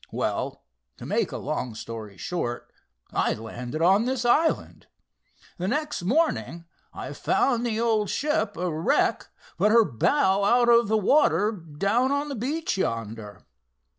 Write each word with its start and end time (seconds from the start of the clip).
Well, 0.11 0.63
to 0.97 1.05
make 1.05 1.31
a 1.31 1.37
long 1.37 1.75
story 1.75 2.17
short, 2.17 2.73
I 3.13 3.35
landed 3.35 3.83
on 3.83 4.05
this 4.05 4.25
island. 4.25 4.87
The 5.59 5.67
next 5.67 6.01
morning 6.01 6.65
I 6.91 7.13
found 7.13 7.63
the 7.63 7.79
old 7.79 8.09
ship 8.09 8.57
a 8.57 8.73
wreck 8.73 9.27
but 9.59 9.69
her 9.69 9.85
bow 9.85 10.43
out 10.43 10.69
of 10.69 10.89
water, 10.89 11.51
down 11.51 12.11
on 12.11 12.29
the 12.29 12.35
beach 12.35 12.79
yonder. 12.79 13.45